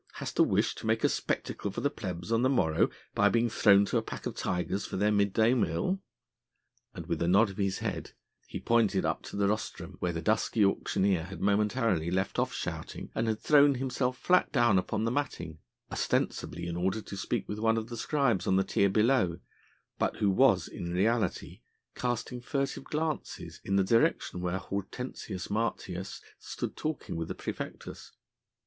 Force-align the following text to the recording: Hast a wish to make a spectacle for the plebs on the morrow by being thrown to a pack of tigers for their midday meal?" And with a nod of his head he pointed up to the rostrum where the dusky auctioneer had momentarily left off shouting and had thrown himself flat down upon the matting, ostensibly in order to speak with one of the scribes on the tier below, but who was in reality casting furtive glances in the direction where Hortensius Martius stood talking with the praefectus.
Hast 0.13 0.39
a 0.39 0.43
wish 0.43 0.73
to 0.73 0.87
make 0.87 1.03
a 1.03 1.09
spectacle 1.09 1.69
for 1.69 1.81
the 1.81 1.91
plebs 1.91 2.31
on 2.31 2.41
the 2.41 2.49
morrow 2.49 2.89
by 3.13 3.29
being 3.29 3.51
thrown 3.51 3.85
to 3.85 3.97
a 3.97 4.01
pack 4.01 4.25
of 4.25 4.33
tigers 4.35 4.83
for 4.83 4.97
their 4.97 5.11
midday 5.11 5.53
meal?" 5.53 6.01
And 6.95 7.05
with 7.05 7.21
a 7.21 7.27
nod 7.27 7.51
of 7.51 7.57
his 7.57 7.77
head 7.85 8.13
he 8.47 8.59
pointed 8.59 9.05
up 9.05 9.21
to 9.25 9.35
the 9.35 9.47
rostrum 9.47 9.97
where 9.99 10.11
the 10.11 10.19
dusky 10.19 10.65
auctioneer 10.65 11.25
had 11.25 11.39
momentarily 11.39 12.09
left 12.09 12.39
off 12.39 12.51
shouting 12.51 13.11
and 13.13 13.27
had 13.27 13.39
thrown 13.41 13.75
himself 13.75 14.17
flat 14.17 14.51
down 14.51 14.79
upon 14.79 15.03
the 15.05 15.11
matting, 15.11 15.59
ostensibly 15.91 16.65
in 16.65 16.75
order 16.75 17.03
to 17.03 17.15
speak 17.15 17.47
with 17.47 17.59
one 17.59 17.77
of 17.77 17.89
the 17.89 17.95
scribes 17.95 18.47
on 18.47 18.55
the 18.55 18.63
tier 18.63 18.89
below, 18.89 19.37
but 19.99 20.15
who 20.15 20.31
was 20.31 20.67
in 20.67 20.91
reality 20.91 21.61
casting 21.93 22.41
furtive 22.41 22.85
glances 22.85 23.61
in 23.63 23.75
the 23.75 23.83
direction 23.83 24.41
where 24.41 24.57
Hortensius 24.57 25.51
Martius 25.51 26.21
stood 26.39 26.75
talking 26.75 27.15
with 27.15 27.27
the 27.27 27.35
praefectus. 27.35 28.13